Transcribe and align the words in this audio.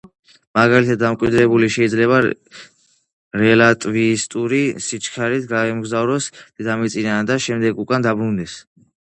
მაგალითად, 0.59 0.99
დამკვირვებელი 1.01 1.67
შეიძლება 1.75 2.21
რელატივისტური 3.41 4.63
სიჩქარით 4.87 5.47
გაემგზავროს 5.53 6.31
დედამიწიდან 6.41 7.31
და 7.33 7.39
შემდეგ 7.49 7.85
უკან 7.87 8.11
დაბრუნდეს. 8.11 8.59